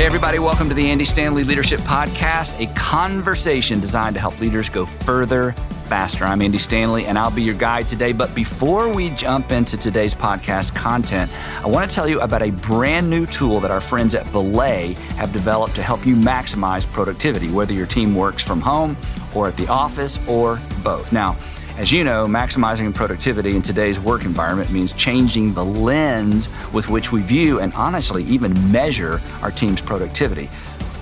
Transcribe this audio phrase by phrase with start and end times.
[0.00, 4.70] Hey, everybody, welcome to the Andy Stanley Leadership Podcast, a conversation designed to help leaders
[4.70, 5.52] go further,
[5.88, 6.24] faster.
[6.24, 8.12] I'm Andy Stanley, and I'll be your guide today.
[8.12, 11.30] But before we jump into today's podcast content,
[11.62, 14.94] I want to tell you about a brand new tool that our friends at Belay
[15.18, 18.96] have developed to help you maximize productivity, whether your team works from home
[19.34, 21.12] or at the office or both.
[21.12, 21.36] Now,
[21.76, 27.12] as you know, maximizing productivity in today's work environment means changing the lens with which
[27.12, 30.50] we view and honestly even measure our team's productivity.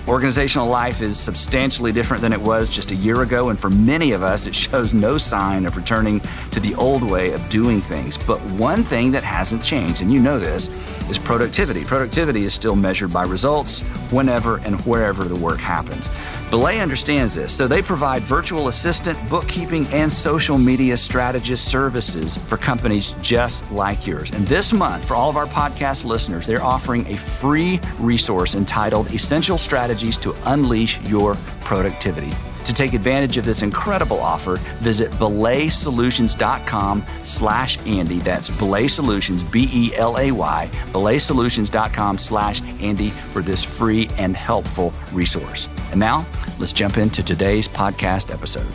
[0.07, 4.11] Organizational life is substantially different than it was just a year ago, and for many
[4.13, 6.19] of us, it shows no sign of returning
[6.49, 8.17] to the old way of doing things.
[8.17, 10.67] But one thing that hasn't changed, and you know this,
[11.09, 11.83] is productivity.
[11.85, 13.81] Productivity is still measured by results
[14.11, 16.09] whenever and wherever the work happens.
[16.49, 22.57] Belay understands this, so they provide virtual assistant, bookkeeping, and social media strategist services for
[22.57, 24.31] companies just like yours.
[24.31, 29.13] And this month, for all of our podcast listeners, they're offering a free resource entitled
[29.13, 32.31] Essential Strategies to Unleash Your Productivity.
[32.65, 38.19] To take advantage of this incredible offer, visit belaysolutions.com slash Andy.
[38.19, 45.67] That's Belay Solutions, B-E-L-A-Y, belaysolutions.com slash Andy for this free and helpful resource.
[45.91, 46.25] And now,
[46.59, 48.71] let's jump into today's podcast episode.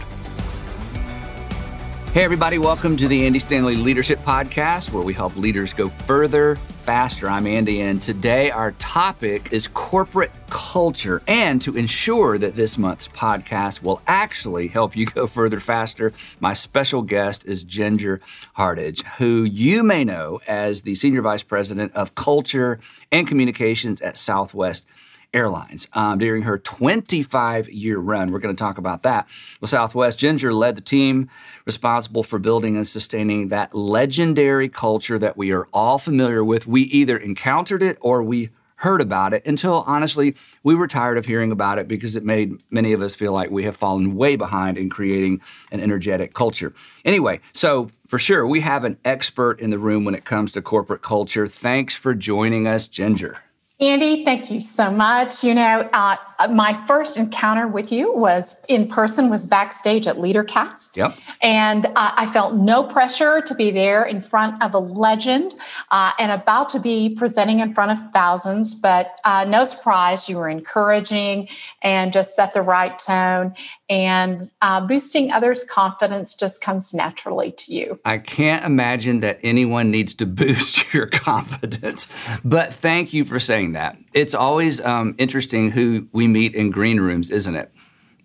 [2.12, 6.56] Hey, everybody, welcome to the Andy Stanley Leadership Podcast, where we help leaders go further,
[6.83, 7.29] faster.
[7.29, 11.23] I'm Andy, and today our topic is corporate culture.
[11.27, 16.53] And to ensure that this month's podcast will actually help you go further, faster, my
[16.53, 18.21] special guest is Ginger
[18.53, 22.78] Hardage, who you may know as the Senior Vice President of Culture
[23.11, 24.87] and Communications at Southwest
[25.35, 25.89] Airlines.
[25.93, 29.29] Um, during her 25 year run, we're going to talk about that.
[29.61, 31.29] With Southwest, Ginger led the team
[31.67, 36.67] responsible for building and sustaining that legendary culture that we are all familiar with.
[36.67, 41.25] We either encountered it or we heard about it until honestly we were tired of
[41.25, 44.37] hearing about it because it made many of us feel like we have fallen way
[44.37, 45.41] behind in creating
[45.73, 46.73] an energetic culture.
[47.05, 50.61] Anyway, so for sure, we have an expert in the room when it comes to
[50.61, 51.47] corporate culture.
[51.47, 53.39] Thanks for joining us, Ginger.
[53.84, 55.45] Andy, thank you so much.
[55.45, 56.17] You know, uh,
[56.50, 60.97] my first encounter with you was in person, was backstage at LeaderCast.
[60.97, 61.15] Yep.
[61.43, 65.55] And uh, I felt no pressure to be there in front of a legend
[65.91, 68.75] uh, and about to be presenting in front of thousands.
[68.75, 71.49] But uh, no surprise, you were encouraging
[71.83, 73.55] and just set the right tone.
[73.89, 78.00] And uh, boosting others' confidence just comes naturally to you.
[78.05, 82.06] I can't imagine that anyone needs to boost your confidence.
[82.44, 83.99] But thank you for saying that.
[84.12, 87.71] It's always um, interesting who we meet in green rooms, isn't it?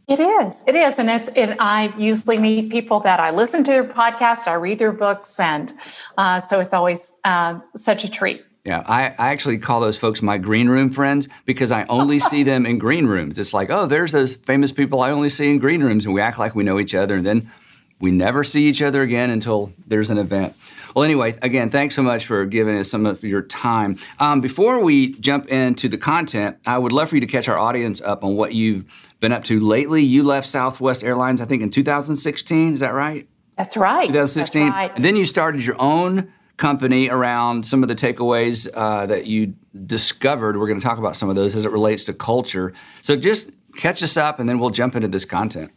[0.10, 0.64] It is.
[0.68, 0.98] It is.
[0.98, 4.80] And it's it, I usually meet people that I listen to their podcast, I read
[4.80, 5.72] their books, and
[6.18, 8.44] uh, so it's always uh, such a treat.
[8.70, 12.44] Yeah, I, I actually call those folks my green room friends because I only see
[12.44, 13.40] them in green rooms.
[13.40, 16.22] It's like, oh, there's those famous people I only see in green rooms, and we
[16.22, 17.52] act like we know each other, and then
[18.00, 20.56] we never see each other again until there's an event.
[20.96, 23.98] Well, anyway, again, thanks so much for giving us some of your time.
[24.20, 27.58] Um, before we jump into the content, I would love for you to catch our
[27.58, 28.86] audience up on what you've
[29.20, 30.04] been up to lately.
[30.04, 32.76] You left Southwest Airlines, I think, in 2016.
[32.76, 33.28] Is that right?
[33.58, 34.06] That's right.
[34.06, 34.62] 2016.
[34.62, 34.96] That's right.
[34.96, 39.56] And then you started your own company around some of the takeaways uh, that you
[39.86, 40.60] discovered.
[40.60, 42.74] We're going to talk about some of those as it relates to culture.
[43.02, 45.72] So just catch us up, and then we'll jump into this content.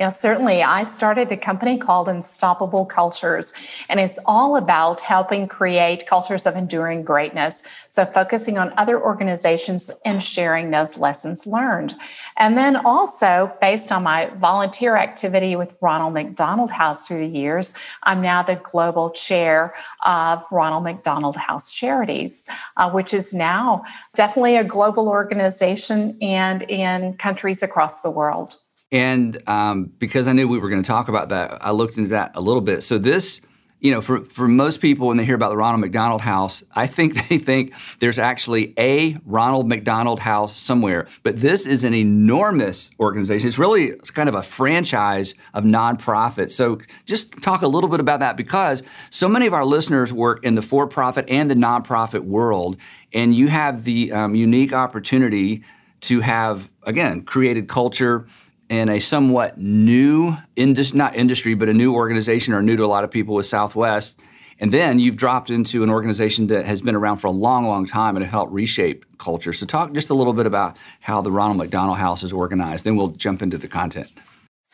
[0.00, 0.60] Yeah, certainly.
[0.60, 3.52] I started a company called Unstoppable Cultures,
[3.88, 7.62] and it's all about helping create cultures of enduring greatness.
[7.90, 11.94] So, focusing on other organizations and sharing those lessons learned.
[12.36, 17.72] And then also, based on my volunteer activity with Ronald McDonald House through the years,
[18.02, 23.84] I'm now the global chair of Ronald McDonald House Charities, uh, which is now
[24.16, 28.58] definitely a global organization and in countries across the world.
[28.92, 32.10] And um, because I knew we were going to talk about that, I looked into
[32.10, 32.82] that a little bit.
[32.82, 33.40] So this,
[33.80, 36.86] you know, for, for most people when they hear about the Ronald McDonald House, I
[36.86, 41.06] think they think there's actually a Ronald McDonald House somewhere.
[41.22, 43.48] But this is an enormous organization.
[43.48, 46.52] It's really kind of a franchise of nonprofits.
[46.52, 50.44] So just talk a little bit about that because so many of our listeners work
[50.44, 52.76] in the for-profit and the nonprofit world,
[53.12, 55.64] and you have the um, unique opportunity
[56.02, 58.26] to have again created culture
[58.68, 62.86] in a somewhat new industry, not industry, but a new organization or new to a
[62.86, 64.20] lot of people with Southwest.
[64.60, 67.86] And then you've dropped into an organization that has been around for a long, long
[67.86, 69.52] time and it helped reshape culture.
[69.52, 72.84] So talk just a little bit about how the Ronald McDonald House is organized.
[72.84, 74.12] Then we'll jump into the content.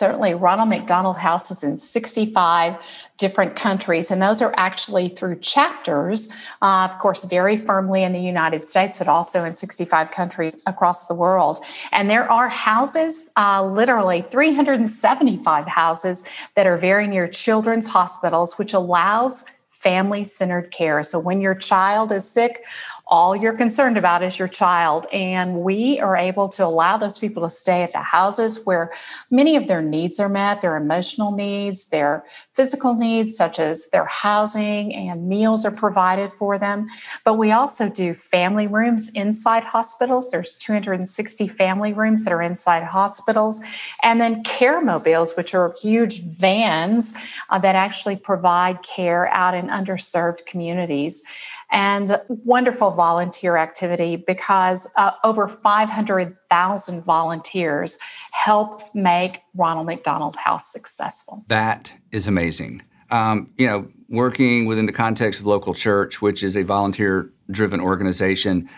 [0.01, 2.77] Certainly, Ronald McDonald House is in 65
[3.19, 6.33] different countries, and those are actually through chapters,
[6.63, 11.07] uh, of course, very firmly in the United States, but also in 65 countries across
[11.07, 11.59] the world.
[11.93, 16.25] And there are houses, uh, literally 375 houses,
[16.55, 21.03] that are very near children's hospitals, which allows family centered care.
[21.03, 22.65] So when your child is sick,
[23.11, 25.07] all you're concerned about is your child.
[25.13, 28.93] And we are able to allow those people to stay at the houses where
[29.33, 32.25] many of their needs are met their emotional needs, their
[32.55, 36.87] physical needs, such as their housing and meals are provided for them.
[37.25, 40.31] But we also do family rooms inside hospitals.
[40.31, 43.61] There's 260 family rooms that are inside hospitals.
[44.05, 47.15] And then care mobiles, which are huge vans
[47.49, 51.25] uh, that actually provide care out in underserved communities
[51.71, 57.99] and wonderful volunteer activity because uh, over 500,000 volunteers
[58.33, 61.45] help make Ronald McDonald House successful.
[61.49, 62.83] That is amazing.
[63.11, 67.81] Um, you know, working within the context of local church, which is a volunteer driven
[67.81, 68.69] organization,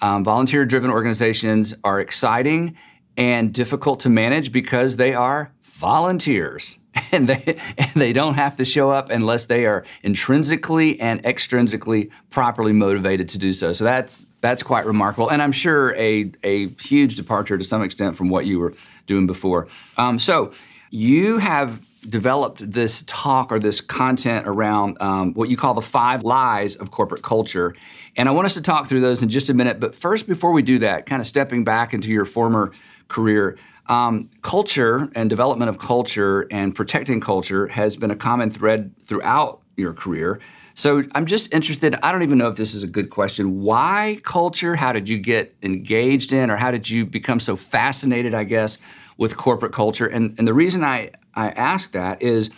[0.00, 2.76] um, volunteer driven organizations are exciting
[3.16, 6.78] and difficult to manage because they are volunteers
[7.12, 12.10] and they and they don't have to show up unless they are intrinsically and extrinsically
[12.30, 13.72] properly motivated to do so.
[13.72, 18.16] So that's that's quite remarkable, and I'm sure a a huge departure to some extent
[18.16, 18.74] from what you were
[19.06, 19.68] doing before.
[19.96, 20.52] Um, so
[20.90, 26.24] you have developed this talk or this content around um, what you call the five
[26.24, 27.74] lies of corporate culture.
[28.16, 29.78] And I want us to talk through those in just a minute.
[29.78, 32.72] But first, before we do that, kind of stepping back into your former
[33.10, 38.94] career, um, culture and development of culture and protecting culture has been a common thread
[39.04, 40.40] throughout your career.
[40.74, 41.96] So I'm just interested.
[42.02, 43.60] I don't even know if this is a good question.
[43.60, 44.76] Why culture?
[44.76, 48.78] How did you get engaged in, or how did you become so fascinated, I guess,
[49.18, 50.06] with corporate culture?
[50.06, 52.50] And, and the reason I, I ask that is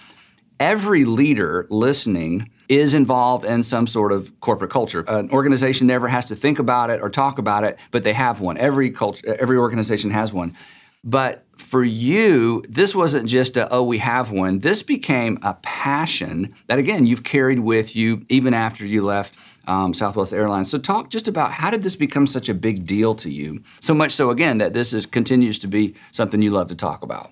[0.61, 5.05] every leader listening is involved in some sort of corporate culture.
[5.09, 8.41] An organization never has to think about it or talk about it, but they have
[8.41, 8.57] one.
[8.59, 10.57] Every culture, every organization has one.
[11.05, 14.61] But for you, this wasn't just a, oh, we have one.
[14.61, 19.35] This became a passion that, again, you've carried with you even after you left
[19.67, 20.71] um, Southwest Airlines.
[20.71, 23.63] So, talk just about how did this become such a big deal to you?
[23.81, 27.03] So much so, again, that this is, continues to be something you love to talk
[27.03, 27.31] about.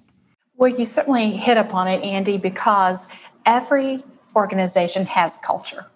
[0.56, 3.12] Well, you certainly hit upon it, Andy, because
[3.46, 4.02] every
[4.36, 5.86] organization has culture.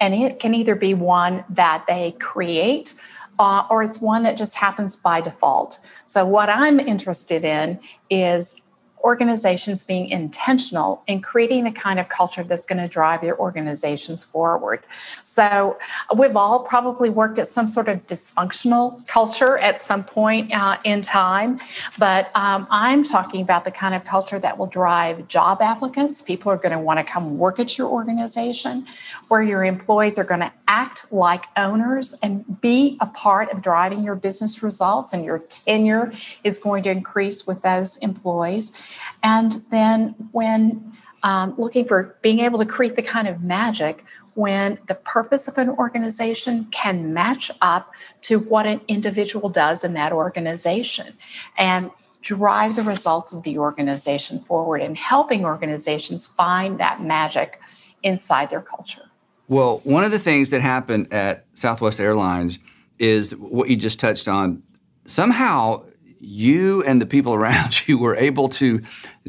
[0.00, 2.94] And it can either be one that they create
[3.38, 5.78] uh, or it's one that just happens by default.
[6.04, 7.78] So, what I'm interested in
[8.10, 8.67] is
[9.02, 14.24] organizations being intentional in creating the kind of culture that's going to drive their organizations
[14.24, 14.82] forward.
[15.22, 15.78] So,
[16.16, 21.02] we've all probably worked at some sort of dysfunctional culture at some point uh, in
[21.02, 21.58] time,
[21.98, 26.22] but um, I'm talking about the kind of culture that will drive job applicants.
[26.22, 28.86] People are going to want to come work at your organization,
[29.28, 34.02] where your employees are going to act like owners and be a part of driving
[34.04, 36.12] your business results, and your tenure
[36.44, 38.87] is going to increase with those employees.
[39.22, 40.92] And then when
[41.22, 44.04] um, looking for being able to create the kind of magic
[44.34, 47.92] when the purpose of an organization can match up
[48.22, 51.14] to what an individual does in that organization
[51.56, 51.90] and
[52.22, 57.60] drive the results of the organization forward and helping organizations find that magic
[58.02, 59.02] inside their culture.
[59.48, 62.58] Well, one of the things that happened at Southwest Airlines
[62.98, 64.62] is what you just touched on.
[65.04, 65.84] Somehow
[66.20, 68.82] you and the people around you were able to,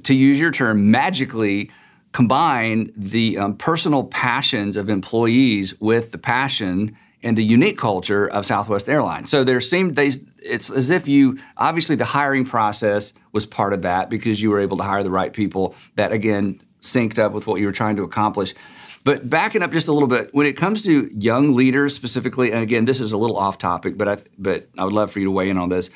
[0.04, 1.72] to use your term, magically
[2.12, 8.46] combine the um, personal passions of employees with the passion and the unique culture of
[8.46, 9.30] Southwest Airlines.
[9.30, 13.82] So there seemed they, it's as if you obviously the hiring process was part of
[13.82, 17.46] that because you were able to hire the right people that again synced up with
[17.46, 18.56] what you were trying to accomplish.
[19.04, 22.62] But backing up just a little bit, when it comes to young leaders specifically, and
[22.62, 25.26] again, this is a little off topic, but I but I would love for you
[25.26, 25.90] to weigh in on this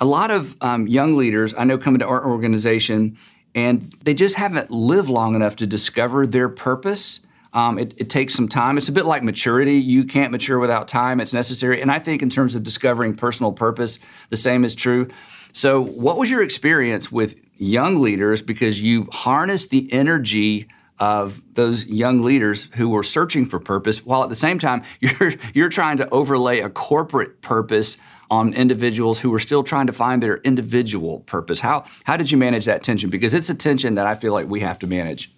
[0.00, 3.18] a lot of um, young leaders I know come into our organization
[3.54, 7.20] and they just haven't lived long enough to discover their purpose.
[7.54, 8.76] Um, it, it, takes some time.
[8.76, 9.76] It's a bit like maturity.
[9.76, 11.18] You can't mature without time.
[11.18, 11.80] It's necessary.
[11.80, 15.08] And I think, in terms of discovering personal purpose, the same is true.
[15.54, 18.42] So, what was your experience with young leaders?
[18.42, 24.22] Because you harnessed the energy of those young leaders who were searching for purpose, while
[24.22, 27.96] at the same time you're you're trying to overlay a corporate purpose
[28.30, 31.60] on individuals who are still trying to find their individual purpose.
[31.60, 33.10] How how did you manage that tension?
[33.10, 35.30] Because it's a tension that I feel like we have to manage.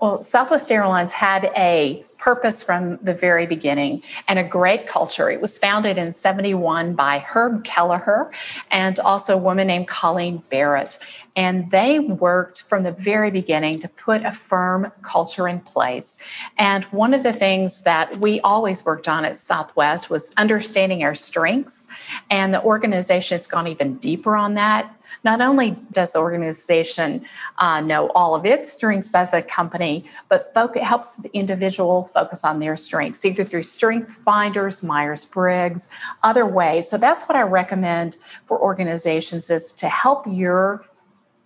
[0.00, 5.28] Well, Southwest Airlines had a purpose from the very beginning and a great culture.
[5.28, 8.30] It was founded in 71 by Herb Kelleher
[8.70, 11.00] and also a woman named Colleen Barrett.
[11.34, 16.20] And they worked from the very beginning to put a firm culture in place.
[16.56, 21.14] And one of the things that we always worked on at Southwest was understanding our
[21.16, 21.88] strengths.
[22.30, 24.94] And the organization has gone even deeper on that
[25.28, 27.22] not only does the organization
[27.58, 32.46] uh, know all of its strengths as a company, but it helps the individual focus
[32.46, 35.90] on their strengths, either through strength finders, Myers Briggs,
[36.22, 36.88] other ways.
[36.88, 38.16] So that's what I recommend
[38.46, 40.86] for organizations is to help your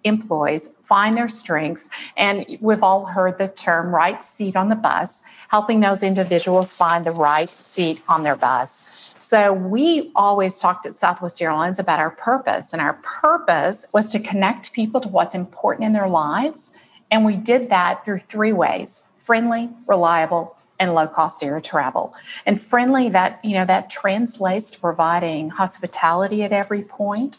[0.05, 1.91] employees find their strengths.
[2.17, 7.07] And we've all heard the term right seat on the bus, helping those individuals find
[7.07, 9.15] the right seat on their bus.
[9.19, 14.19] So we always talked at Southwest Airlines about our purpose, and our purpose was to
[14.19, 16.77] connect people to what's important in their lives.
[17.11, 22.13] And we did that through three ways friendly, reliable, and low cost air travel.
[22.45, 27.39] And friendly, that, you know, that translates to providing hospitality at every point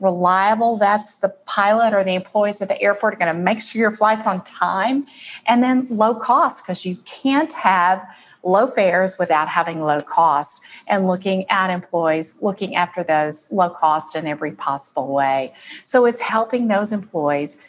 [0.00, 0.76] reliable.
[0.76, 3.90] That's the pilot or the employees at the airport are going to make sure your
[3.90, 5.06] flight's on time.
[5.46, 8.06] And then low cost, because you can't have
[8.42, 14.14] low fares without having low cost and looking at employees, looking after those low cost
[14.14, 15.52] in every possible way.
[15.84, 17.66] So it's helping those employees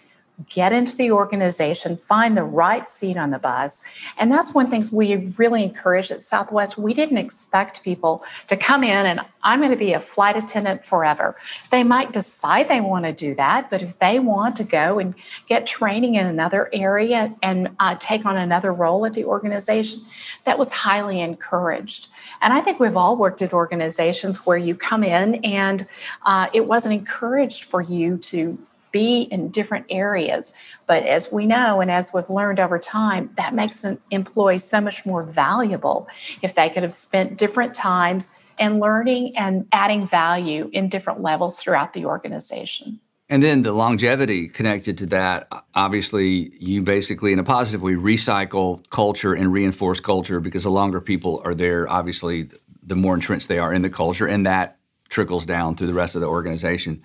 [0.50, 3.84] get into the organization, find the right seat on the bus.
[4.18, 6.78] And that's one things we really encouraged at Southwest.
[6.78, 10.86] We didn't expect people to come in and I'm going to be a flight attendant
[10.86, 11.36] forever.
[11.72, 15.16] They might decide they want to do that, but if they want to go and
[15.48, 20.02] get training in another area and uh, take on another role at the organization,
[20.44, 22.10] that was highly encouraged.
[22.42, 25.88] And I think we've all worked at organizations where you come in and
[26.26, 28.60] uh, it wasn't encouraged for you to
[28.98, 30.56] be in different areas.
[30.88, 34.82] But as we know, and as we've learned over time, that makes an employee so
[34.82, 36.08] much more valuable
[36.42, 41.60] if they could have spent different times and learning and adding value in different levels
[41.60, 43.00] throughout the organization.
[43.30, 48.90] And then the longevity connected to that, obviously, you basically, in a positive way, recycle
[48.90, 52.50] culture and reinforce culture because the longer people are there, obviously,
[52.82, 56.16] the more entrenched they are in the culture, and that trickles down through the rest
[56.16, 57.04] of the organization.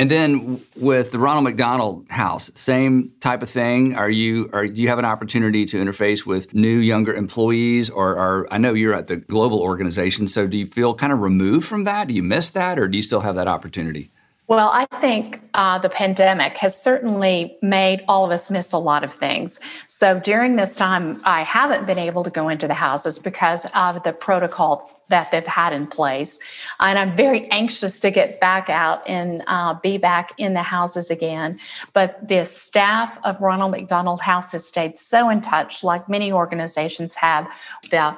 [0.00, 3.96] And then with the Ronald McDonald House, same type of thing.
[3.96, 8.16] Are you are do you have an opportunity to interface with new younger employees, or
[8.16, 11.66] are I know you're at the global organization, so do you feel kind of removed
[11.66, 12.06] from that?
[12.06, 14.10] Do you miss that, or do you still have that opportunity?
[14.48, 19.04] Well, I think uh, the pandemic has certainly made all of us miss a lot
[19.04, 19.60] of things.
[19.88, 24.02] So during this time, I haven't been able to go into the houses because of
[24.04, 26.38] the protocol that they've had in place.
[26.80, 31.10] And I'm very anxious to get back out and uh, be back in the houses
[31.10, 31.60] again.
[31.92, 37.14] But the staff of Ronald McDonald House has stayed so in touch, like many organizations
[37.16, 37.50] have.
[37.90, 38.16] The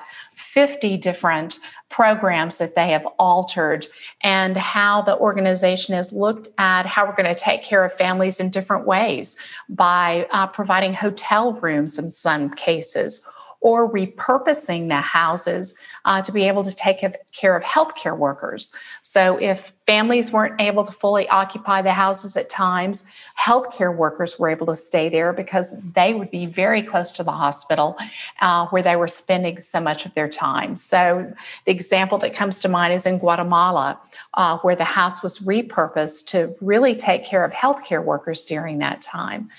[0.52, 3.86] 50 different programs that they have altered
[4.22, 8.40] and how the organization has looked at how we're going to take care of families
[8.40, 9.36] in different ways
[9.68, 13.24] by uh, providing hotel rooms in some cases
[13.60, 18.74] or repurposing the houses uh, to be able to take care of healthcare workers.
[19.02, 24.48] So, if families weren't able to fully occupy the houses at times, healthcare workers were
[24.48, 27.98] able to stay there because they would be very close to the hospital
[28.40, 30.76] uh, where they were spending so much of their time.
[30.76, 31.30] So,
[31.66, 34.00] the example that comes to mind is in Guatemala,
[34.34, 39.02] uh, where the house was repurposed to really take care of healthcare workers during that
[39.02, 39.50] time.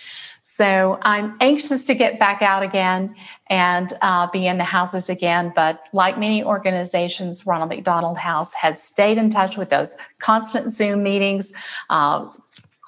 [0.42, 3.16] So I'm anxious to get back out again
[3.48, 5.54] and uh, be in the houses again.
[5.56, 11.04] But like many organizations, Ronald McDonald House has stayed in touch with those constant Zoom
[11.04, 11.54] meetings.
[11.90, 12.28] Uh,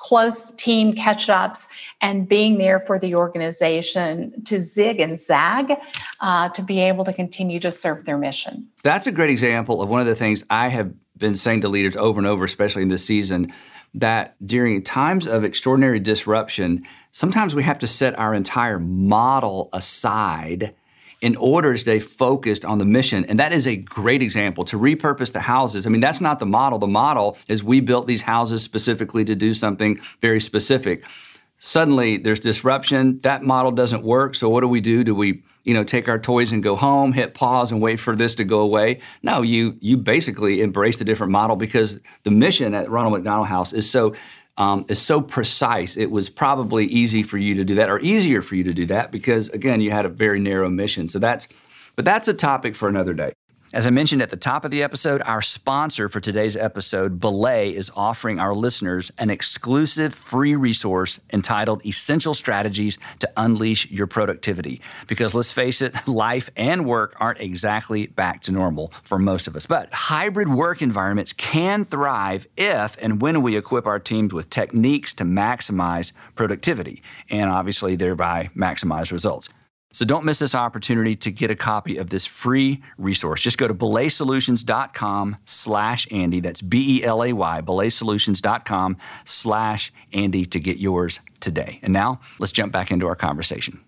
[0.04, 1.70] close team catch ups
[2.02, 5.74] and being there for the organization to zig and zag
[6.20, 8.68] uh, to be able to continue to serve their mission.
[8.84, 11.96] That's a great example of one of the things I have been saying to leaders
[11.96, 13.54] over and over, especially in this season,
[13.94, 20.76] that during times of extraordinary disruption, sometimes we have to set our entire model aside
[21.22, 23.24] in order to stay focused on the mission.
[23.26, 25.88] And that is a great example to repurpose the houses.
[25.88, 26.80] I mean, that's not the model.
[26.80, 31.06] The model is we built these houses specifically to do something very specific.
[31.60, 33.20] Suddenly there's disruption.
[33.20, 34.36] That model doesn't work.
[34.36, 35.06] So what do we do?
[35.06, 38.16] Do we you know, take our toys and go home, hit pause and wait for
[38.16, 39.00] this to go away.
[39.22, 43.72] No, you you basically embrace the different model because the mission at Ronald McDonald House
[43.72, 44.14] is so
[44.58, 45.98] um, is so precise.
[45.98, 48.86] It was probably easy for you to do that, or easier for you to do
[48.88, 51.08] that, because again, you had a very narrow mission.
[51.08, 51.48] So that's,
[51.96, 53.34] but that's a topic for another day.
[53.74, 57.72] As I mentioned at the top of the episode, our sponsor for today's episode, Belay,
[57.74, 64.80] is offering our listeners an exclusive free resource entitled Essential Strategies to Unleash Your Productivity.
[65.08, 69.56] Because let's face it, life and work aren't exactly back to normal for most of
[69.56, 69.66] us.
[69.66, 75.16] But hybrid work environments can thrive if and when we equip our teams with techniques
[75.16, 79.50] to maximize productivity and obviously thereby maximize results.
[79.94, 83.42] So don't miss this opportunity to get a copy of this free resource.
[83.42, 86.40] Just go to belaysolutions.com slash Andy.
[86.40, 91.80] That's B-E-L-A-Y, belaysolutions.com slash Andy to get yours today.
[91.84, 93.80] And now let's jump back into our conversation.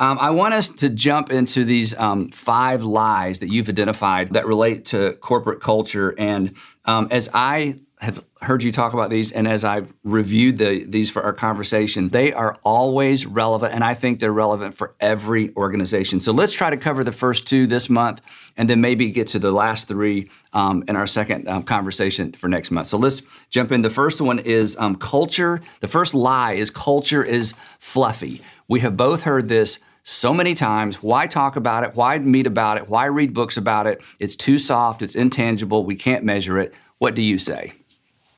[0.00, 4.44] Um, I want us to jump into these um, five lies that you've identified that
[4.44, 6.12] relate to corporate culture.
[6.18, 10.84] And um, as I have heard you talk about these, and as I've reviewed the,
[10.84, 15.54] these for our conversation, they are always relevant, and I think they're relevant for every
[15.56, 16.20] organization.
[16.20, 18.20] So let's try to cover the first two this month,
[18.56, 22.48] and then maybe get to the last three um, in our second um, conversation for
[22.48, 22.86] next month.
[22.86, 23.82] So let's jump in.
[23.82, 25.60] The first one is um, culture.
[25.80, 28.40] The first lie is culture is fluffy.
[28.68, 31.02] We have both heard this so many times.
[31.02, 31.94] Why talk about it?
[31.94, 32.88] Why meet about it?
[32.88, 34.02] Why read books about it?
[34.18, 36.74] It's too soft, it's intangible, we can't measure it.
[36.98, 37.72] What do you say?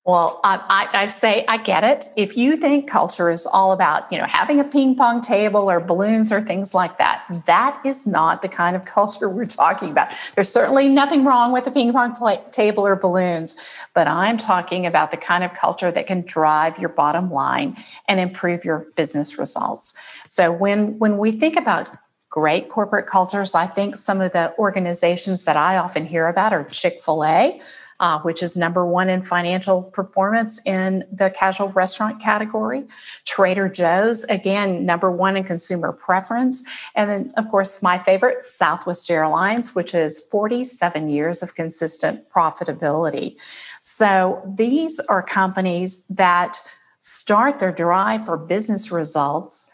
[0.06, 2.06] Well, I, I, say I get it.
[2.16, 5.80] If you think culture is all about, you know, having a ping pong table or
[5.80, 10.12] balloons or things like that, that is not the kind of culture we're talking about.
[10.36, 14.86] There's certainly nothing wrong with a ping pong play, table or balloons, but I'm talking
[14.86, 19.40] about the kind of culture that can drive your bottom line and improve your business
[19.40, 20.00] results.
[20.28, 21.88] So when when we think about
[22.30, 26.62] great corporate cultures, I think some of the organizations that I often hear about are
[26.64, 27.60] Chick Fil A
[28.00, 32.84] uh, which is number one in financial performance in the casual restaurant category.
[33.24, 36.62] Trader Joe's, again, number one in consumer preference.
[36.94, 43.36] And then, of course, my favorite, Southwest Airlines, which is 47 years of consistent profitability.
[43.80, 46.60] So these are companies that
[47.00, 49.70] start their drive for business results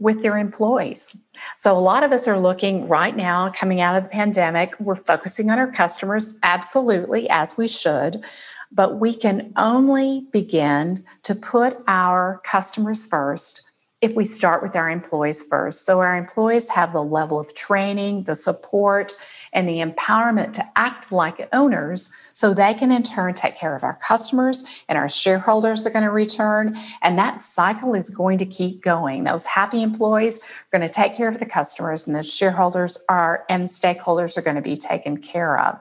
[0.00, 1.22] with their employees.
[1.56, 4.96] So, a lot of us are looking right now, coming out of the pandemic, we're
[4.96, 8.24] focusing on our customers, absolutely, as we should,
[8.72, 13.69] but we can only begin to put our customers first
[14.00, 15.84] if we start with our employees first.
[15.84, 19.12] So, our employees have the level of training, the support,
[19.52, 23.84] and the empowerment to act like owners so they can in turn take care of
[23.84, 26.76] our customers and our shareholders are going to return.
[27.02, 29.24] And that cycle is going to keep going.
[29.24, 33.44] Those happy employees are going to take care of the customers, and the shareholders are
[33.50, 35.78] and stakeholders are going to be taken care of.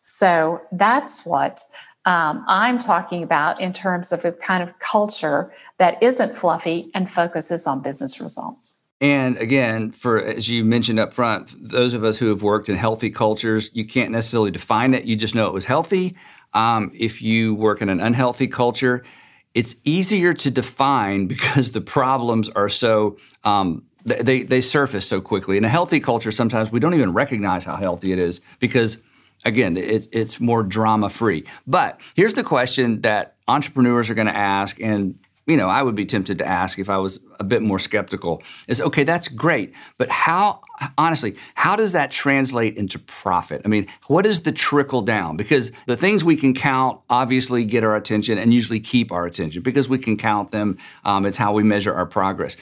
[0.00, 1.60] So, that's what
[2.04, 7.08] um, I'm talking about in terms of a kind of culture that isn't fluffy and
[7.08, 8.80] focuses on business results.
[9.00, 12.76] And again, for as you mentioned up front, those of us who have worked in
[12.76, 15.04] healthy cultures, you can't necessarily define it.
[15.04, 16.16] You just know it was healthy.
[16.54, 19.02] Um, if you work in an unhealthy culture,
[19.54, 25.56] it's easier to define because the problems are so um, they they surface so quickly.
[25.56, 28.98] In a healthy culture, sometimes we don't even recognize how healthy it is because
[29.44, 31.44] Again, it, it's more drama free.
[31.66, 35.96] But here's the question that entrepreneurs are going to ask, and you know, I would
[35.96, 39.74] be tempted to ask if I was a bit more skeptical is okay, that's great,
[39.98, 40.60] but how,
[40.96, 43.62] honestly, how does that translate into profit?
[43.64, 45.36] I mean, what is the trickle down?
[45.36, 49.62] Because the things we can count obviously get our attention and usually keep our attention
[49.62, 50.78] because we can count them.
[51.04, 52.56] Um, it's how we measure our progress.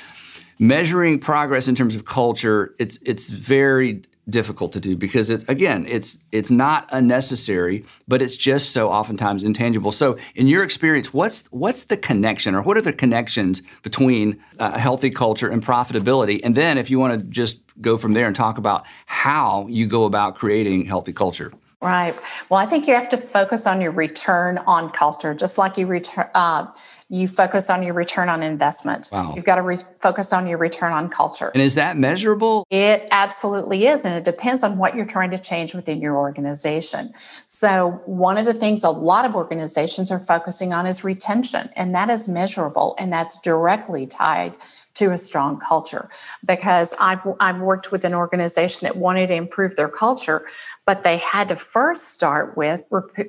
[0.58, 5.84] Measuring progress in terms of culture, it's it's very difficult to do because it's again
[5.88, 9.92] it's it's not unnecessary but it's just so oftentimes intangible.
[9.92, 14.78] So in your experience what's what's the connection or what are the connections between a
[14.78, 16.40] healthy culture and profitability?
[16.42, 19.86] And then if you want to just go from there and talk about how you
[19.86, 22.14] go about creating healthy culture Right.
[22.50, 25.86] Well, I think you have to focus on your return on culture, just like you
[25.86, 26.28] return.
[26.34, 26.70] Uh,
[27.08, 29.08] you focus on your return on investment.
[29.10, 29.32] Wow.
[29.34, 31.50] You've got to re- focus on your return on culture.
[31.54, 32.66] And is that measurable?
[32.70, 37.14] It absolutely is, and it depends on what you're trying to change within your organization.
[37.46, 41.94] So, one of the things a lot of organizations are focusing on is retention, and
[41.94, 44.54] that is measurable, and that's directly tied
[45.00, 46.10] to a strong culture
[46.44, 50.46] because I've, I've worked with an organization that wanted to improve their culture,
[50.84, 52.82] but they had to first start with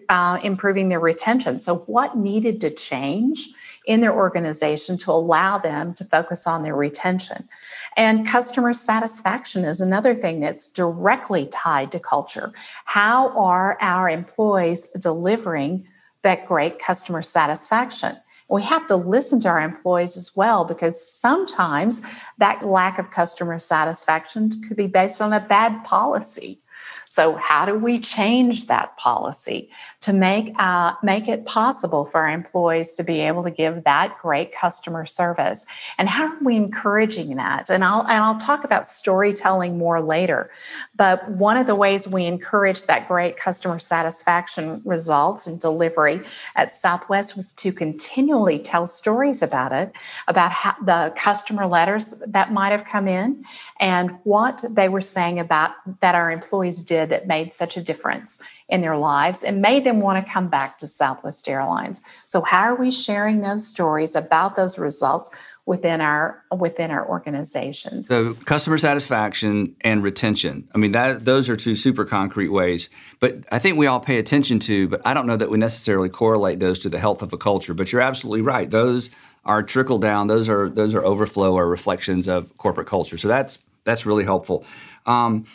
[0.10, 1.60] uh, improving their retention.
[1.60, 3.47] So, what needed to change
[3.86, 7.47] in their organization to allow them to focus on their retention?
[7.95, 12.51] And customer satisfaction is another thing that's directly tied to culture.
[12.84, 15.88] How are our employees delivering
[16.23, 18.17] that great customer satisfaction?
[18.52, 22.02] We have to listen to our employees as well because sometimes
[22.38, 26.62] that lack of customer satisfaction could be based on a bad policy.
[27.08, 32.30] So, how do we change that policy to make uh, make it possible for our
[32.30, 35.66] employees to be able to give that great customer service?
[35.98, 37.70] And how are we encouraging that?
[37.70, 40.50] And I'll and I'll talk about storytelling more later.
[40.96, 46.22] But one of the ways we encourage that great customer satisfaction results and delivery
[46.56, 49.96] at Southwest was to continually tell stories about it,
[50.28, 53.46] about how the customer letters that might have come in,
[53.80, 58.44] and what they were saying about that our employees did that made such a difference
[58.71, 62.01] in their lives and made them want to come back to Southwest Airlines.
[62.25, 65.29] So how are we sharing those stories about those results
[65.65, 68.07] within our within our organizations?
[68.07, 70.69] So customer satisfaction and retention.
[70.73, 74.17] I mean that those are two super concrete ways, but I think we all pay
[74.17, 77.34] attention to, but I don't know that we necessarily correlate those to the health of
[77.34, 78.69] a culture, but you're absolutely right.
[78.69, 79.10] Those
[79.43, 83.17] are trickle down, those are those are overflow or reflections of corporate culture.
[83.17, 84.63] So that's that's really helpful.
[85.05, 85.45] Um,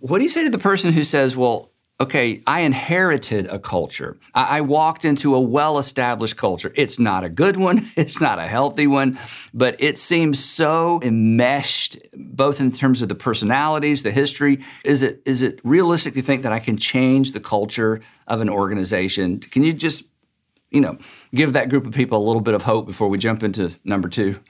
[0.00, 1.71] what do you say to the person who says, well,
[2.02, 4.18] okay, I inherited a culture.
[4.34, 6.72] I, I walked into a well established culture.
[6.74, 9.18] It's not a good one, it's not a healthy one,
[9.54, 14.58] but it seems so enmeshed, both in terms of the personalities, the history.
[14.84, 18.50] Is it, is it realistic to think that I can change the culture of an
[18.50, 19.38] organization?
[19.38, 20.04] Can you just,
[20.70, 20.98] you know,
[21.34, 24.08] give that group of people a little bit of hope before we jump into number
[24.08, 24.40] two?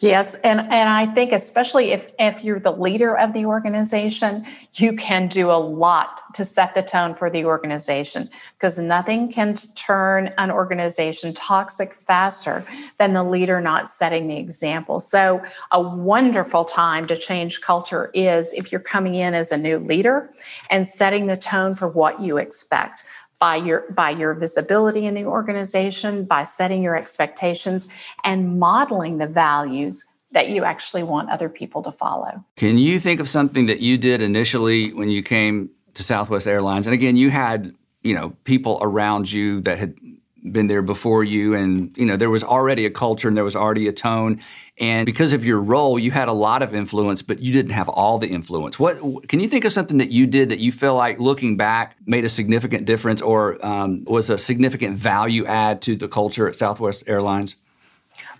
[0.00, 4.94] Yes, and and I think especially if if you're the leader of the organization, you
[4.94, 10.34] can do a lot to set the tone for the organization because nothing can turn
[10.36, 12.66] an organization toxic faster
[12.98, 15.00] than the leader not setting the example.
[15.00, 19.78] So, a wonderful time to change culture is if you're coming in as a new
[19.78, 20.30] leader
[20.70, 23.04] and setting the tone for what you expect
[23.44, 27.90] by your by your visibility in the organization by setting your expectations
[28.24, 30.02] and modeling the values
[30.32, 32.42] that you actually want other people to follow.
[32.56, 36.86] Can you think of something that you did initially when you came to southwest airlines?
[36.86, 39.94] And again you had you know people around you that had
[40.50, 43.56] been there before you and you know there was already a culture and there was
[43.56, 44.40] already a tone
[44.78, 47.88] and because of your role, you had a lot of influence, but you didn't have
[47.88, 48.76] all the influence.
[48.78, 51.96] What can you think of something that you did that you feel like looking back
[52.06, 56.56] made a significant difference or um, was a significant value add to the culture at
[56.56, 57.54] Southwest Airlines?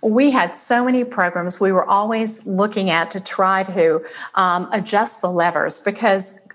[0.05, 5.21] We had so many programs we were always looking at to try to um, adjust
[5.21, 6.47] the levers because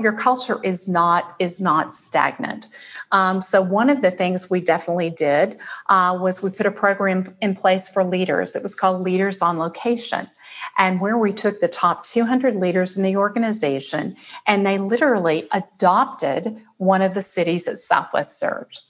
[0.00, 2.66] your culture is not is not stagnant.
[3.12, 5.56] Um, so one of the things we definitely did
[5.88, 8.54] uh, was we put a program in place for leaders.
[8.56, 10.28] It was called Leaders on Location,
[10.76, 14.16] and where we took the top 200 leaders in the organization
[14.46, 18.80] and they literally adopted one of the cities that Southwest served.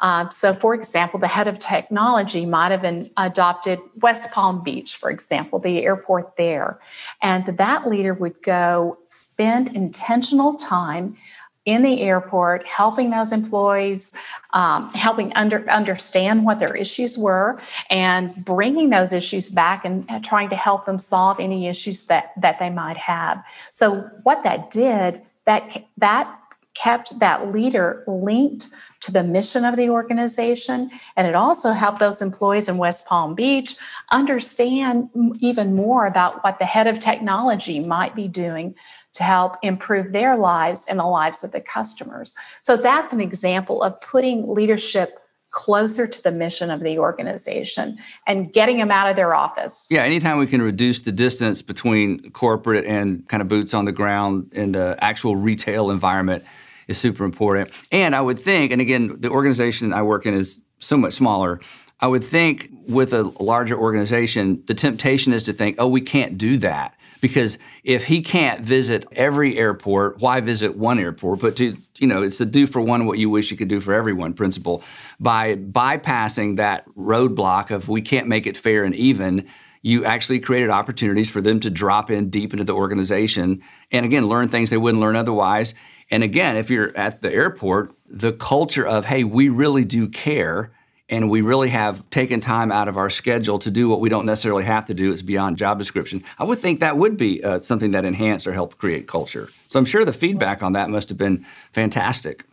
[0.00, 4.96] Uh, so, for example, the head of technology might have been adopted West Palm Beach,
[4.96, 6.80] for example, the airport there.
[7.22, 11.16] And that leader would go spend intentional time
[11.64, 14.12] in the airport, helping those employees,
[14.52, 20.50] um, helping under, understand what their issues were, and bringing those issues back and, trying
[20.50, 23.44] to help them solve any issues that that they might have.
[23.70, 26.38] So, what that did that that
[26.74, 28.68] kept that leader linked
[29.00, 30.90] to the mission of the organization.
[31.16, 33.76] And it also helped those employees in West Palm Beach
[34.10, 35.10] understand
[35.40, 38.74] even more about what the head of technology might be doing
[39.14, 42.34] to help improve their lives and the lives of the customers.
[42.60, 45.20] So that's an example of putting leadership
[45.54, 49.86] closer to the mission of the organization and getting them out of their office.
[49.88, 53.92] Yeah, anytime we can reduce the distance between corporate and kind of boots on the
[53.92, 56.44] ground in the actual retail environment
[56.88, 57.70] is super important.
[57.90, 61.60] And I would think, and again, the organization I work in is so much smaller.
[62.00, 66.36] I would think with a larger organization, the temptation is to think, oh, we can't
[66.36, 66.94] do that.
[67.20, 71.40] Because if he can't visit every airport, why visit one airport?
[71.40, 73.80] But to, you know, it's a do for one what you wish you could do
[73.80, 74.82] for everyone principle.
[75.18, 79.48] By bypassing that roadblock of we can't make it fair and even,
[79.80, 84.26] you actually created opportunities for them to drop in deep into the organization and again
[84.26, 85.74] learn things they wouldn't learn otherwise
[86.10, 90.70] and again, if you're at the airport, the culture of, hey, we really do care
[91.08, 94.24] and we really have taken time out of our schedule to do what we don't
[94.24, 96.24] necessarily have to do, it's beyond job description.
[96.38, 99.50] I would think that would be uh, something that enhanced or helped create culture.
[99.68, 102.44] So I'm sure the feedback on that must have been fantastic.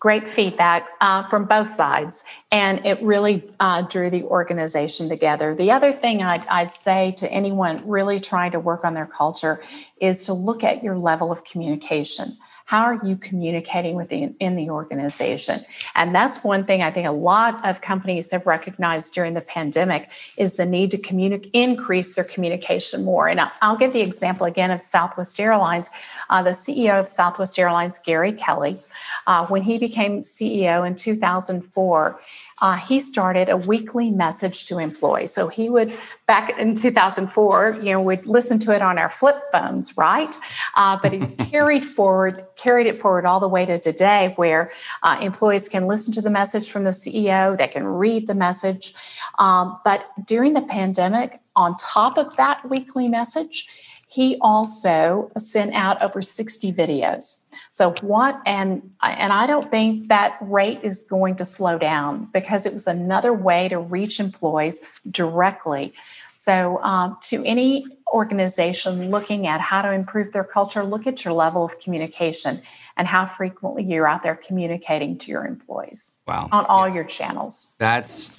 [0.00, 5.54] Great feedback uh, from both sides, and it really uh, drew the organization together.
[5.54, 9.62] The other thing I'd, I'd say to anyone really trying to work on their culture
[10.00, 12.36] is to look at your level of communication
[12.72, 15.62] how are you communicating within in the organization?
[15.94, 20.10] And that's one thing I think a lot of companies have recognized during the pandemic
[20.38, 23.28] is the need to communicate, increase their communication more.
[23.28, 25.90] And I'll, give the example again of Southwest Airlines.
[26.30, 28.78] Uh, the CEO of Southwest Airlines, Gary Kelly,
[29.26, 32.20] uh, when he became CEO in 2004,
[32.62, 35.32] uh, he started a weekly message to employees.
[35.34, 35.92] So he would,
[36.26, 40.34] back in 2004, you know, we'd listen to it on our flip phones, right?
[40.76, 44.70] Uh, but he's carried forward, carried it forward all the way to today, where
[45.02, 48.94] uh, employees can listen to the message from the CEO, they can read the message.
[49.40, 53.66] Um, but during the pandemic, on top of that weekly message,
[54.06, 57.41] he also sent out over 60 videos.
[57.72, 62.66] So what and and I don't think that rate is going to slow down because
[62.66, 65.94] it was another way to reach employees directly.
[66.34, 71.32] So um, to any organization looking at how to improve their culture, look at your
[71.32, 72.60] level of communication
[72.96, 76.20] and how frequently you're out there communicating to your employees.
[76.26, 76.48] Wow.
[76.52, 76.94] On all yeah.
[76.94, 77.74] your channels.
[77.78, 78.38] That's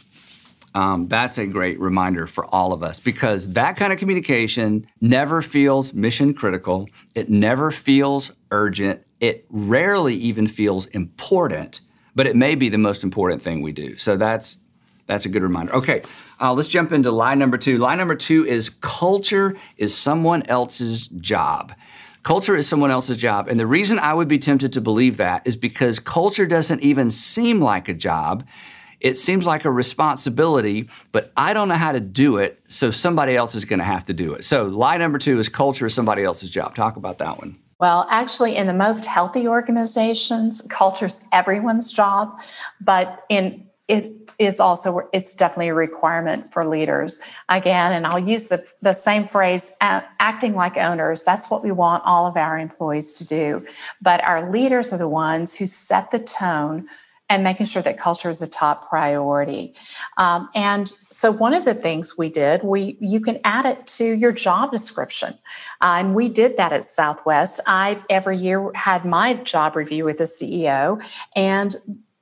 [0.75, 5.41] um, that's a great reminder for all of us because that kind of communication never
[5.41, 6.87] feels mission critical.
[7.15, 9.01] It never feels urgent.
[9.23, 11.79] It rarely even feels important,
[12.13, 13.95] but it may be the most important thing we do.
[13.95, 14.59] So that's
[15.07, 15.73] that's a good reminder.
[15.75, 16.01] Okay,
[16.41, 17.77] uh, let's jump into lie number two.
[17.77, 21.73] Lie number two is culture is someone else's job.
[22.23, 23.47] Culture is someone else's job.
[23.47, 27.09] And the reason I would be tempted to believe that is because culture doesn't even
[27.09, 28.43] seem like a job
[29.03, 33.35] it seems like a responsibility, but I don't know how to do it, so somebody
[33.35, 34.45] else is going to have to do it.
[34.45, 36.73] So, lie number two is culture is somebody else's job.
[36.73, 37.59] Talk about that one.
[37.83, 42.39] Well, actually, in the most healthy organizations, culture's everyone's job,
[42.79, 47.19] but in it is also it's definitely a requirement for leaders.
[47.49, 51.23] Again and i'll use the, the same phrase acting like owners.
[51.23, 53.65] That's what we want all of our employees to do.
[54.01, 56.87] But our leaders are the ones who set the tone
[57.33, 59.73] and making sure that culture is a top priority.
[60.17, 64.05] Um, and so one of the things we did, we you can add it to
[64.05, 65.33] your job description,
[65.81, 67.59] uh, and we did that at Southwest.
[67.65, 71.03] I every year had my job review with the CEO
[71.35, 71.75] and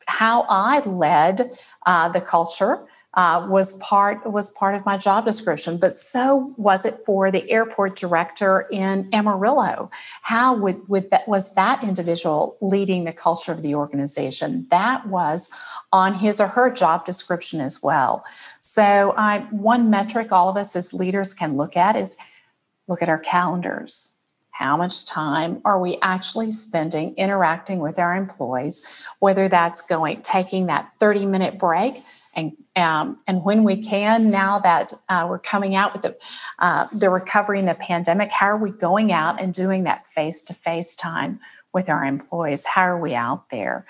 [0.08, 1.52] how I led
[1.86, 6.86] uh, the culture uh, was part was part of my job description, but so was
[6.86, 9.89] it for the airport director in Amarillo.
[10.21, 14.65] How would, would that was that individual leading the culture of the organization?
[14.69, 15.50] That was
[15.91, 18.24] on his or her job description as well.
[18.62, 22.17] So, I, one metric all of us as leaders can look at is
[22.88, 24.13] look at our calendars.
[24.52, 29.06] How much time are we actually spending interacting with our employees?
[29.19, 34.60] Whether that's going taking that 30 minute break and um, and when we can now
[34.60, 36.17] that uh, we're coming out with the
[36.60, 40.44] uh, the recovery in the pandemic how are we going out and doing that face
[40.44, 41.39] to face time
[41.74, 42.65] with our employees?
[42.65, 43.86] How are we out there?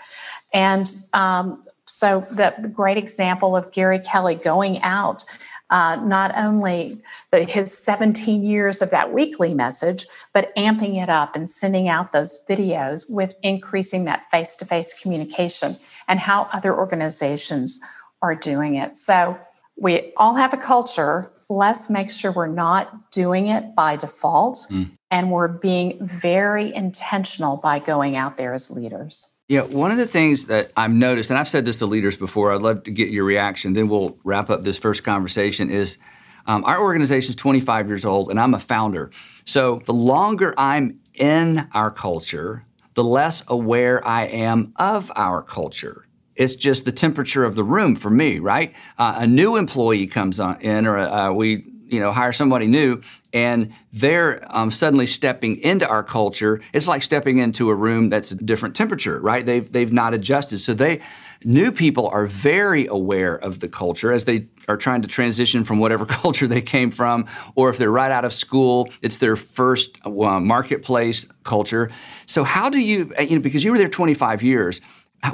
[0.54, 5.23] And um, so the great example of gary kelly going out
[5.71, 7.01] uh, not only
[7.32, 12.12] the, his 17 years of that weekly message, but amping it up and sending out
[12.12, 15.77] those videos with increasing that face to face communication
[16.10, 17.80] and how other organizations
[18.21, 18.95] are doing it.
[18.95, 19.39] So
[19.77, 21.31] we all have a culture.
[21.49, 24.91] Let's make sure we're not doing it by default mm.
[25.10, 29.36] and we're being very intentional by going out there as leaders.
[29.47, 32.53] Yeah, one of the things that I've noticed, and I've said this to leaders before,
[32.53, 35.97] I'd love to get your reaction, then we'll wrap up this first conversation, is
[36.45, 39.12] um, our organization is 25 years old and I'm a founder.
[39.45, 46.05] So the longer I'm in our culture, the less aware I am of our culture.
[46.35, 48.73] It's just the temperature of the room for me, right?
[48.97, 53.01] Uh, a new employee comes on in, or uh, we you know hire somebody new
[53.33, 56.61] and they're um, suddenly stepping into our culture.
[56.73, 59.45] It's like stepping into a room that's a different temperature right?
[59.45, 60.59] They've they've not adjusted.
[60.59, 61.01] So they
[61.43, 65.79] new people are very aware of the culture as they are trying to transition from
[65.79, 69.99] whatever culture they came from or if they're right out of school it's their first
[70.05, 71.91] uh, marketplace culture.
[72.25, 74.79] So how do you you know because you were there 25 years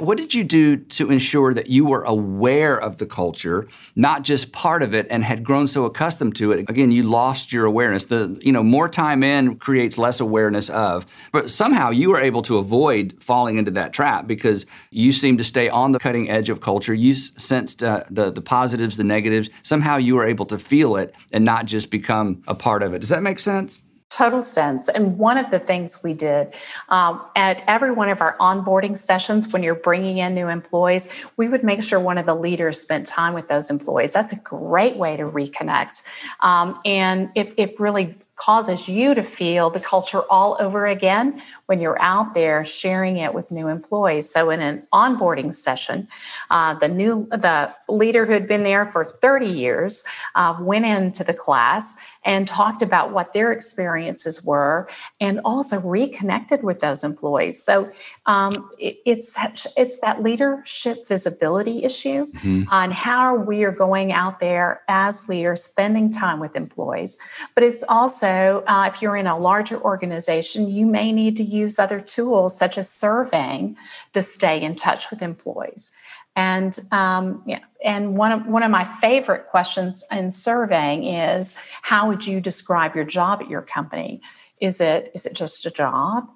[0.00, 4.52] what did you do to ensure that you were aware of the culture, not just
[4.52, 6.68] part of it, and had grown so accustomed to it?
[6.68, 8.06] Again, you lost your awareness.
[8.06, 12.42] The you know more time in creates less awareness of, but somehow you were able
[12.42, 16.50] to avoid falling into that trap because you seemed to stay on the cutting edge
[16.50, 16.92] of culture.
[16.92, 19.48] You sensed uh, the the positives, the negatives.
[19.62, 22.98] Somehow you were able to feel it and not just become a part of it.
[22.98, 23.82] Does that make sense?
[24.18, 24.88] Total sense.
[24.88, 26.52] And one of the things we did
[26.88, 31.46] um, at every one of our onboarding sessions, when you're bringing in new employees, we
[31.46, 34.12] would make sure one of the leaders spent time with those employees.
[34.12, 36.02] That's a great way to reconnect.
[36.40, 41.80] Um, and it, it really causes you to feel the culture all over again when
[41.80, 44.30] you're out there sharing it with new employees.
[44.32, 46.08] So in an onboarding session,
[46.50, 50.02] uh, the new the leader who had been there for 30 years
[50.34, 54.88] uh, went into the class and talked about what their experiences were,
[55.20, 57.62] and also reconnected with those employees.
[57.62, 57.92] So
[58.24, 59.36] um, it, it's
[59.76, 62.62] it's that leadership visibility issue mm-hmm.
[62.70, 67.18] on how we are going out there as leaders, spending time with employees.
[67.54, 71.57] But it's also uh, if you're in a larger organization, you may need to use
[71.78, 73.76] other tools such as surveying
[74.12, 75.92] to stay in touch with employees.
[76.36, 82.08] And um, yeah, and one of one of my favorite questions in surveying is how
[82.08, 84.20] would you describe your job at your company?
[84.60, 86.28] Is it is it just a job?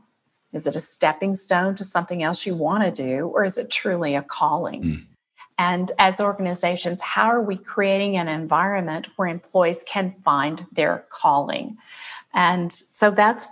[0.52, 3.70] Is it a stepping stone to something else you want to do, or is it
[3.70, 4.82] truly a calling?
[4.82, 5.06] Mm.
[5.58, 11.78] And as organizations, how are we creating an environment where employees can find their calling?
[12.34, 13.46] And so that's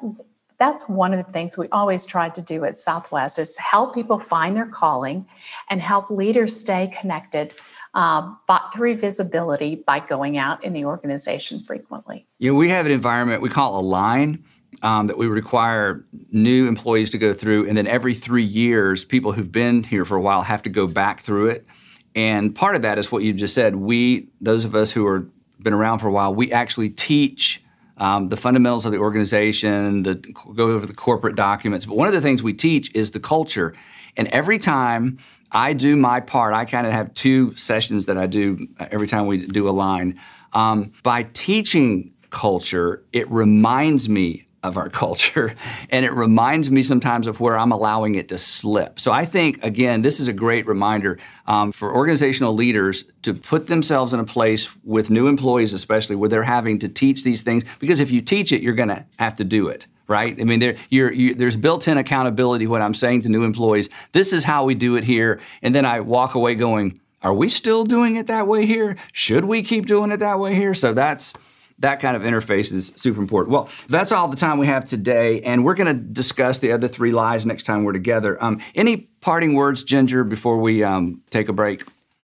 [0.60, 4.18] that's one of the things we always tried to do at Southwest is help people
[4.18, 5.26] find their calling
[5.70, 7.54] and help leaders stay connected
[7.94, 8.34] uh,
[8.72, 12.26] through visibility by going out in the organization frequently.
[12.38, 14.44] You know, we have an environment we call a line.
[14.82, 19.32] Um, that we require new employees to go through, and then every three years, people
[19.32, 21.66] who've been here for a while have to go back through it.
[22.14, 23.76] And part of that is what you just said.
[23.76, 27.62] We, those of us who are been around for a while, we actually teach
[28.00, 31.84] um, the fundamentals of the organization, the go over the corporate documents.
[31.86, 33.74] But one of the things we teach is the culture.
[34.16, 35.18] And every time
[35.52, 39.26] I do my part, I kind of have two sessions that I do every time
[39.26, 40.18] we do a line.
[40.54, 45.54] Um, by teaching culture, it reminds me of our culture.
[45.90, 49.00] And it reminds me sometimes of where I'm allowing it to slip.
[49.00, 53.66] So I think, again, this is a great reminder um, for organizational leaders to put
[53.66, 57.64] themselves in a place with new employees, especially where they're having to teach these things.
[57.78, 59.86] Because if you teach it, you're going to have to do it.
[60.06, 60.40] Right?
[60.40, 62.66] I mean, you, there's built-in accountability.
[62.66, 65.84] What I'm saying to new employees, this is how we do it here, and then
[65.84, 68.96] I walk away going, "Are we still doing it that way here?
[69.12, 71.32] Should we keep doing it that way here?" So that's
[71.80, 73.52] that kind of interface is super important.
[73.52, 76.88] Well, that's all the time we have today, and we're going to discuss the other
[76.88, 78.42] three lies next time we're together.
[78.42, 81.84] Um, any parting words, Ginger, before we um, take a break?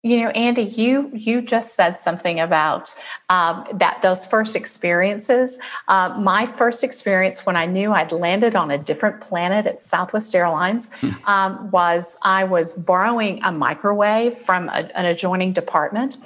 [0.04, 2.94] You know, Andy, you you just said something about
[3.30, 5.58] um, that those first experiences.
[5.88, 10.37] Uh, my first experience when I knew I'd landed on a different planet at Southwest
[10.37, 11.11] Airlines hmm.
[11.24, 16.16] um, was I was borrowing a microwave from a, an adjoining department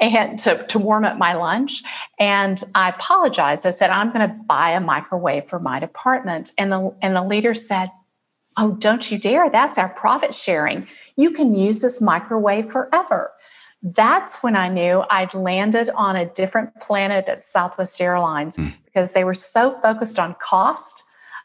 [0.00, 1.82] and to, to warm up my lunch.
[2.18, 3.66] And I apologized.
[3.66, 7.22] I said, "I'm going to buy a microwave for my department." And the and the
[7.22, 7.90] leader said,
[8.58, 9.48] "Oh, don't you dare!
[9.48, 10.86] That's our profit sharing."
[11.18, 13.32] you can use this microwave forever.
[13.82, 18.72] That's when I knew I'd landed on a different planet at Southwest Airlines mm.
[18.86, 21.02] because they were so focused on cost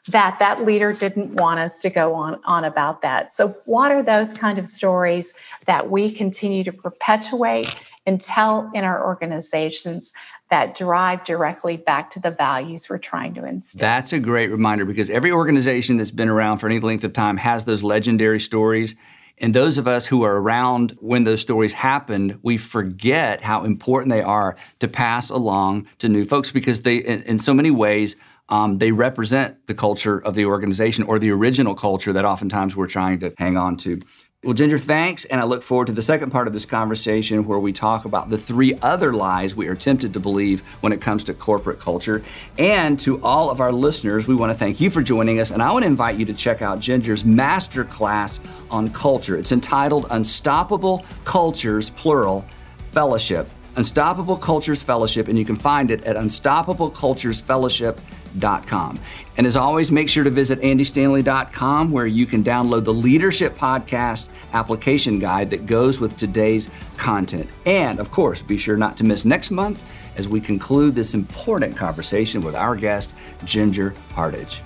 [0.08, 3.32] that that leader didn't want us to go on, on about that.
[3.32, 5.34] So, what are those kind of stories
[5.66, 7.74] that we continue to perpetuate
[8.06, 10.14] and tell in our organizations
[10.54, 13.80] that drive directly back to the values we're trying to instill?
[13.80, 17.38] That's a great reminder because every organization that's been around for any length of time
[17.38, 18.94] has those legendary stories.
[19.40, 24.12] And those of us who are around when those stories happened, we forget how important
[24.12, 28.16] they are to pass along to new folks because they, in, in so many ways,
[28.50, 32.86] um, they represent the culture of the organization or the original culture that oftentimes we're
[32.86, 34.00] trying to hang on to.
[34.44, 35.24] Well, Ginger, thanks.
[35.24, 38.30] And I look forward to the second part of this conversation where we talk about
[38.30, 42.22] the three other lies we are tempted to believe when it comes to corporate culture.
[42.58, 45.52] And to all of our listeners, we want to thank you for joining us.
[45.52, 49.38] And I want to invite you to check out Ginger's master class on culture.
[49.38, 52.46] It's entitled Unstoppable Cultures, plural,
[52.92, 53.50] Fellowship.
[53.78, 59.00] Unstoppable Cultures Fellowship, and you can find it at unstoppableculturesfellowship.com andystanley.com.
[59.38, 64.30] And as always, make sure to visit andystanley.com where you can download the Leadership Podcast
[64.54, 67.50] application guide that goes with today's content.
[67.66, 69.84] And of course, be sure not to miss next month
[70.18, 73.16] as we conclude this important conversation with our guest,
[73.46, 74.62] Ginger Hardage.